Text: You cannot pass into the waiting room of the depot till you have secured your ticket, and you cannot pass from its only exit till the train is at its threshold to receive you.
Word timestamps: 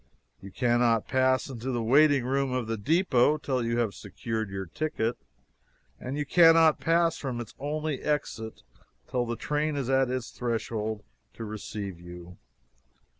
You 0.41 0.49
cannot 0.49 1.07
pass 1.07 1.47
into 1.47 1.69
the 1.69 1.83
waiting 1.83 2.25
room 2.25 2.51
of 2.51 2.65
the 2.65 2.75
depot 2.75 3.37
till 3.37 3.63
you 3.63 3.77
have 3.77 3.93
secured 3.93 4.49
your 4.49 4.65
ticket, 4.65 5.15
and 5.99 6.17
you 6.17 6.25
cannot 6.25 6.79
pass 6.79 7.17
from 7.17 7.39
its 7.39 7.53
only 7.59 8.01
exit 8.01 8.63
till 9.11 9.27
the 9.27 9.35
train 9.35 9.75
is 9.75 9.91
at 9.91 10.09
its 10.09 10.31
threshold 10.31 11.03
to 11.35 11.45
receive 11.45 11.99
you. 11.99 12.39